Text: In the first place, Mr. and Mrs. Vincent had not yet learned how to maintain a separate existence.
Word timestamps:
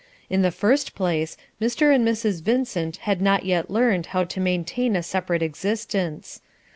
In 0.31 0.41
the 0.41 0.49
first 0.49 0.95
place, 0.95 1.37
Mr. 1.61 1.93
and 1.93 2.03
Mrs. 2.03 2.41
Vincent 2.41 2.97
had 3.05 3.21
not 3.21 3.45
yet 3.45 3.69
learned 3.69 4.07
how 4.07 4.23
to 4.23 4.39
maintain 4.39 4.95
a 4.95 5.03
separate 5.03 5.43
existence. 5.43 6.41